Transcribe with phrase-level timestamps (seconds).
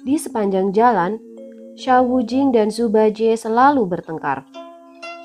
[0.00, 1.20] Di sepanjang jalan,
[1.76, 4.48] Xiao Wujing dan Zhu Bajie selalu bertengkar.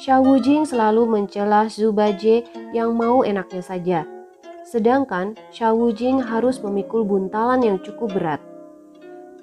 [0.04, 2.44] Xiao Wujing selalu mencela Zhu Bajie
[2.76, 4.00] yang mau enaknya saja.
[4.68, 8.44] Sedangkan Xiao Wujing harus memikul buntalan yang cukup berat.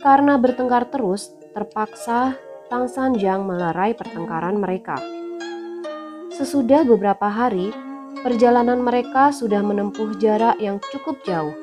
[0.04, 2.36] Karena bertengkar terus, terpaksa
[2.68, 5.00] Tang Sanjiang melerai pertengkaran mereka.
[6.28, 7.72] Sesudah beberapa hari,
[8.20, 11.61] perjalanan mereka sudah menempuh jarak yang cukup jauh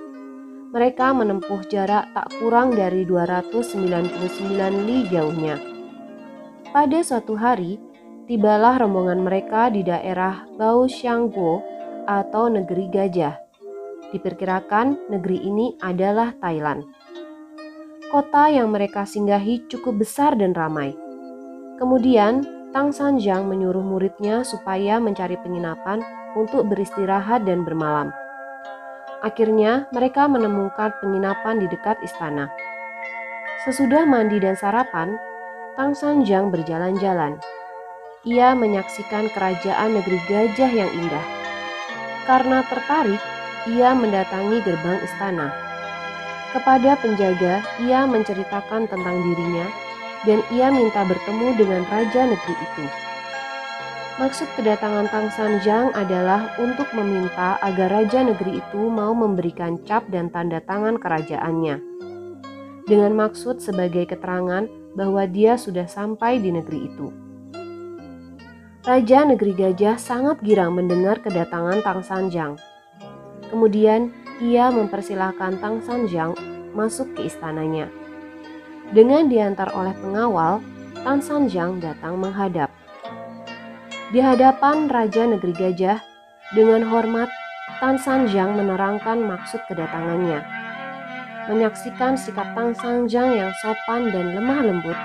[0.69, 5.57] mereka menempuh jarak tak kurang dari 299 li jauhnya.
[6.69, 7.81] Pada suatu hari,
[8.29, 11.65] tibalah rombongan mereka di daerah Bao Xiangguo
[12.05, 13.33] atau negeri gajah.
[14.13, 16.85] Diperkirakan negeri ini adalah Thailand.
[18.09, 20.93] Kota yang mereka singgahi cukup besar dan ramai.
[21.77, 26.05] Kemudian, Tang Sanjiang menyuruh muridnya supaya mencari penginapan
[26.37, 28.13] untuk beristirahat dan bermalam.
[29.19, 32.47] Akhirnya, mereka menemukan penginapan di dekat istana.
[33.67, 35.19] Sesudah mandi dan sarapan,
[35.75, 37.35] Tang Sanjiang berjalan-jalan.
[38.23, 41.25] Ia menyaksikan kerajaan negeri gajah yang indah.
[42.23, 43.19] Karena tertarik,
[43.67, 45.51] ia mendatangi gerbang istana.
[46.55, 49.67] Kepada penjaga, ia menceritakan tentang dirinya
[50.23, 53.08] dan ia minta bertemu dengan raja negeri itu.
[54.19, 60.27] Maksud kedatangan Tang Sanjang adalah untuk meminta agar raja negeri itu mau memberikan cap dan
[60.27, 61.79] tanda tangan kerajaannya.
[62.83, 67.07] Dengan maksud sebagai keterangan bahwa dia sudah sampai di negeri itu.
[68.83, 72.59] Raja negeri gajah sangat girang mendengar kedatangan Tang Sanjang.
[73.47, 74.11] Kemudian
[74.43, 76.35] ia mempersilahkan Tang Sanjang
[76.75, 77.87] masuk ke istananya.
[78.91, 80.59] Dengan diantar oleh pengawal,
[81.07, 82.78] Tang Sanjang datang menghadap.
[84.09, 86.01] Di hadapan Raja Negeri Gajah,
[86.57, 87.29] dengan hormat,
[87.77, 90.41] Tan Sanjiang menerangkan maksud kedatangannya.
[91.45, 94.97] Menyaksikan sikap Tan Sanjiang yang sopan dan lemah lembut,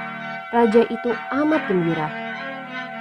[0.49, 2.09] Raja itu amat gembira.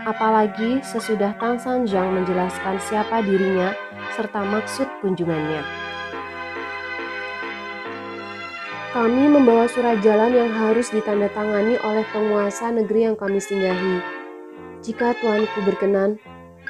[0.04, 3.72] Apalagi sesudah Tan Sanjiang menjelaskan siapa dirinya
[4.20, 5.64] serta maksud kunjungannya.
[8.92, 14.23] Kami membawa surat jalan yang harus ditandatangani oleh penguasa negeri yang kami singgahi
[14.84, 16.20] jika tuanku berkenan,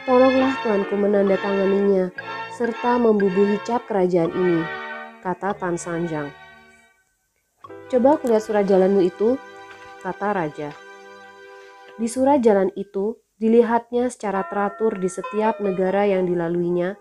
[0.05, 2.13] tolonglah tuanku menandatanganinya
[2.53, 4.61] serta membubuhi cap kerajaan ini,
[5.25, 6.29] kata Tan Sanjang.
[7.89, 9.33] Coba aku lihat surat jalanmu itu,
[10.05, 10.69] kata raja.
[11.97, 16.93] Di surat jalan itu, dilihatnya secara teratur di setiap negara yang dilaluinya,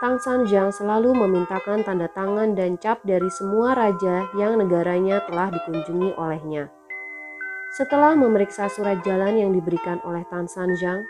[0.00, 6.16] Tang Sanjang selalu memintakan tanda tangan dan cap dari semua raja yang negaranya telah dikunjungi
[6.16, 6.72] olehnya.
[7.70, 11.06] Setelah memeriksa surat jalan yang diberikan oleh Tan Sanjang,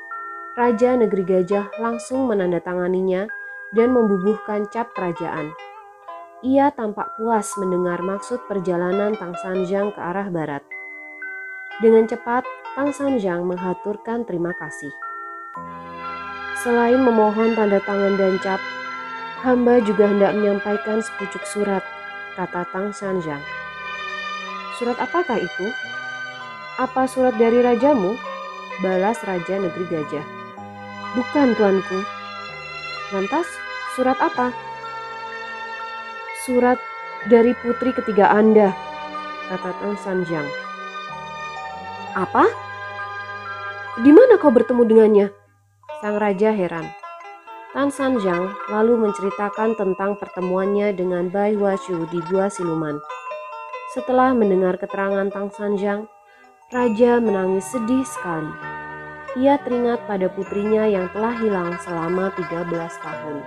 [0.53, 3.33] Raja Negeri Gajah langsung menandatanganinya
[3.73, 5.57] dan membubuhkan cap kerajaan.
[6.45, 10.61] Ia tampak puas mendengar maksud perjalanan Tang Sanjang ke arah barat.
[11.81, 12.45] Dengan cepat,
[12.77, 14.93] Tang Sanjang menghaturkan terima kasih.
[16.61, 18.61] Selain memohon tanda tangan dan cap,
[19.41, 21.81] hamba juga hendak menyampaikan sepucuk surat,
[22.37, 23.41] kata Tang Sanjang.
[24.77, 25.73] Surat apakah itu?
[26.81, 28.17] Apa surat dari rajamu?
[28.81, 30.25] Balas Raja Negeri Gajah.
[31.13, 32.01] Bukan, tuanku.
[33.13, 33.45] Lantas,
[33.93, 34.49] surat apa?
[36.49, 36.81] Surat
[37.29, 38.73] dari putri ketiga Anda,
[39.53, 40.49] kata Tang Sanjang.
[42.17, 42.49] Apa?
[44.01, 45.27] Di mana kau bertemu dengannya?
[46.01, 46.89] Sang raja heran.
[47.77, 52.97] Tan Sanjang lalu menceritakan tentang pertemuannya dengan Bai Huashu di Gua Siluman.
[53.93, 56.09] Setelah mendengar keterangan Tang Sanjang,
[56.71, 58.55] Raja menangis sedih sekali.
[59.43, 62.71] Ia teringat pada putrinya yang telah hilang selama 13
[63.03, 63.43] tahun.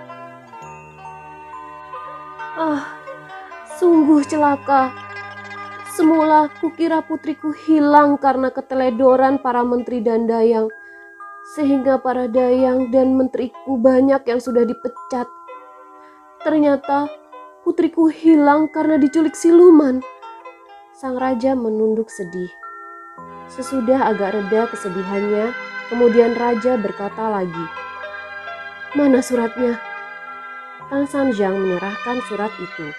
[2.60, 2.84] Ah,
[3.80, 4.92] sungguh celaka.
[5.96, 10.68] Semula kukira putriku hilang karena keteledoran para menteri dan dayang.
[11.56, 15.24] Sehingga para dayang dan menteriku banyak yang sudah dipecat.
[16.44, 17.08] Ternyata
[17.64, 20.04] putriku hilang karena diculik siluman.
[20.92, 22.63] Sang raja menunduk sedih.
[23.54, 25.54] Sesudah agak reda kesedihannya,
[25.86, 27.66] kemudian raja berkata lagi,
[28.98, 29.78] "Mana suratnya?"
[30.90, 32.90] Tan Sanjiang menyerahkan surat itu.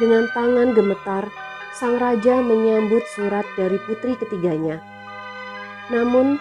[0.00, 1.28] Dengan tangan gemetar,
[1.76, 4.80] sang raja menyambut surat dari putri ketiganya.
[5.92, 6.40] Namun,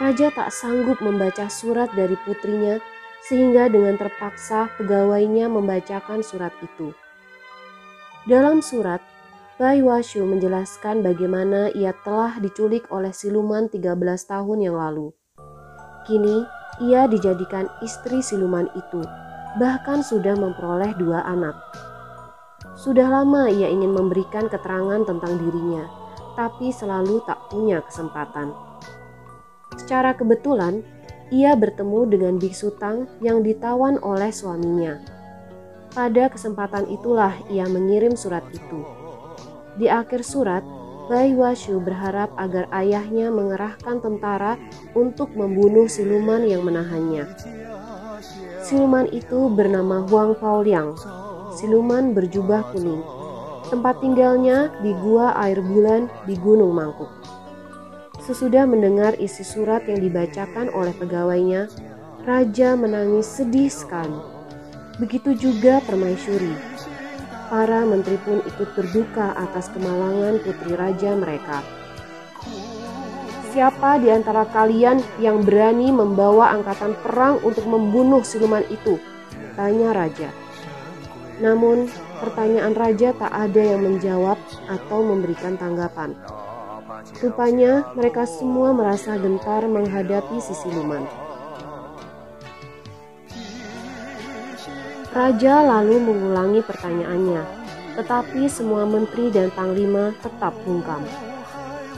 [0.00, 2.80] raja tak sanggup membaca surat dari putrinya,
[3.28, 6.96] sehingga dengan terpaksa pegawainya membacakan surat itu.
[8.24, 9.04] Dalam surat,
[9.60, 13.92] Washu menjelaskan bagaimana ia telah diculik oleh siluman 13
[14.24, 15.12] tahun yang lalu.
[16.08, 16.48] Kini,
[16.80, 19.04] ia dijadikan istri siluman itu,
[19.60, 21.52] bahkan sudah memperoleh dua anak.
[22.72, 25.84] Sudah lama ia ingin memberikan keterangan tentang dirinya,
[26.40, 28.56] tapi selalu tak punya kesempatan.
[29.76, 30.80] Secara kebetulan,
[31.28, 34.96] ia bertemu dengan biksu Tang yang ditawan oleh suaminya.
[35.92, 38.99] Pada kesempatan itulah ia mengirim surat itu.
[39.78, 40.64] Di akhir surat,
[41.06, 44.54] Bai Washu berharap agar ayahnya mengerahkan tentara
[44.94, 47.26] untuk membunuh siluman yang menahannya.
[48.62, 50.94] Siluman itu bernama Huang Paoliang
[51.54, 53.02] siluman berjubah kuning.
[53.70, 57.10] Tempat tinggalnya di gua air bulan di Gunung Mangkuk.
[58.24, 61.70] Sesudah mendengar isi surat yang dibacakan oleh pegawainya,
[62.26, 64.18] Raja menangis sedih sekali.
[65.00, 66.52] Begitu juga Permaisuri.
[67.50, 71.66] Para menteri pun ikut berduka atas kemalangan putri raja mereka.
[73.50, 79.02] Siapa di antara kalian yang berani membawa angkatan perang untuk membunuh siluman itu?
[79.58, 80.30] Tanya raja.
[81.42, 81.90] Namun,
[82.22, 84.38] pertanyaan raja tak ada yang menjawab
[84.70, 86.14] atau memberikan tanggapan.
[87.18, 91.02] Rupanya, mereka semua merasa gentar menghadapi si siluman.
[95.10, 97.42] Raja lalu mengulangi pertanyaannya,
[97.98, 101.02] tetapi semua menteri dan panglima tetap bungkam.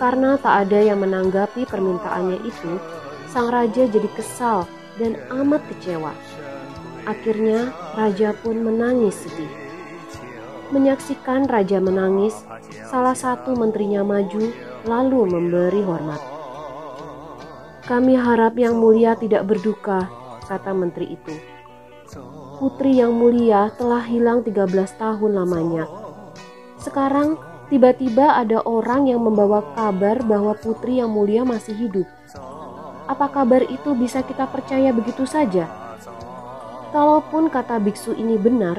[0.00, 2.80] Karena tak ada yang menanggapi permintaannya itu,
[3.28, 4.64] sang raja jadi kesal
[4.96, 6.16] dan amat kecewa.
[7.04, 9.52] Akhirnya raja pun menangis sedih.
[10.72, 12.32] Menyaksikan raja menangis,
[12.88, 14.56] salah satu menterinya maju
[14.88, 16.22] lalu memberi hormat.
[17.84, 20.08] Kami harap yang mulia tidak berduka,
[20.48, 21.36] kata menteri itu.
[22.62, 25.90] Putri yang mulia telah hilang 13 tahun lamanya.
[26.78, 27.34] Sekarang
[27.66, 32.06] tiba-tiba ada orang yang membawa kabar bahwa putri yang mulia masih hidup.
[33.10, 35.66] Apa kabar itu bisa kita percaya begitu saja?
[36.94, 38.78] Kalaupun kata biksu ini benar,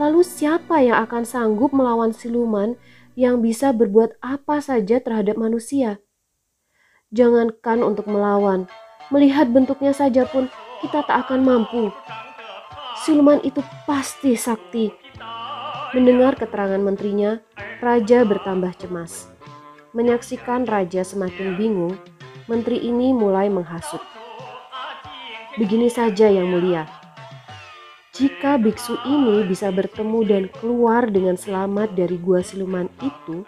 [0.00, 2.80] lalu siapa yang akan sanggup melawan siluman
[3.12, 6.00] yang bisa berbuat apa saja terhadap manusia?
[7.12, 8.64] Jangankan untuk melawan,
[9.12, 10.48] melihat bentuknya saja pun
[10.80, 11.92] kita tak akan mampu.
[13.08, 14.92] Siluman itu pasti sakti.
[15.96, 17.40] Mendengar keterangan menterinya,
[17.80, 19.32] raja bertambah cemas.
[19.96, 21.96] Menyaksikan raja semakin bingung,
[22.52, 24.04] menteri ini mulai menghasut.
[25.56, 26.84] Begini saja yang mulia,
[28.12, 33.40] jika biksu ini bisa bertemu dan keluar dengan selamat dari gua siluman itu,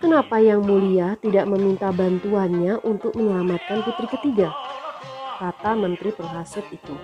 [0.00, 4.48] kenapa yang mulia tidak meminta bantuannya untuk menyelamatkan putri ketiga?
[5.36, 6.96] Kata menteri penghasut itu.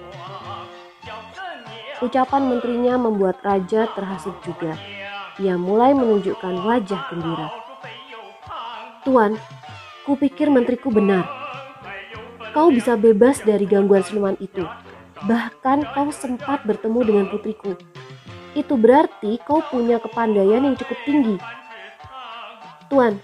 [2.03, 4.75] Ucapan menterinya membuat raja terhasut juga.
[5.39, 7.49] Ia mulai menunjukkan wajah gembira.
[9.07, 9.39] Tuan,
[10.09, 11.27] kupikir menteriku benar.
[12.55, 14.63] Kau bisa bebas dari gangguan siluman itu
[15.25, 17.79] bahkan kau sempat bertemu dengan putriku.
[18.53, 21.37] Itu berarti kau punya kepandaian yang cukup tinggi.
[22.93, 23.19] Tuan,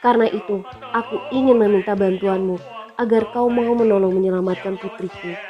[0.00, 0.62] karena itu
[0.94, 2.56] aku ingin meminta bantuanmu
[2.96, 5.49] agar kau mau menolong menyelamatkan putriku.